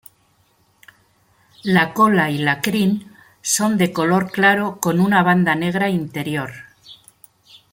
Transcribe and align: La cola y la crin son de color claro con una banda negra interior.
La 1.61 1.93
cola 1.93 2.31
y 2.31 2.39
la 2.39 2.59
crin 2.59 3.13
son 3.43 3.77
de 3.77 3.93
color 3.93 4.31
claro 4.31 4.79
con 4.79 4.99
una 4.99 5.21
banda 5.21 5.53
negra 5.53 5.89
interior. 5.91 6.49